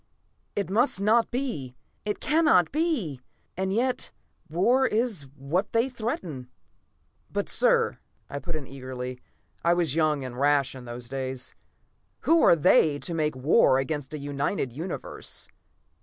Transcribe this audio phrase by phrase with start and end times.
[0.55, 1.75] It must not be.
[2.05, 3.21] It cannot be!
[3.55, 4.09] And yet,
[4.49, 6.49] war is what they threaten."
[7.31, 9.19] "But, sir!" I put in eagerly.
[9.63, 11.53] I was young and rash in those days.
[12.21, 15.49] "Who are they, to make war against a united Universe?"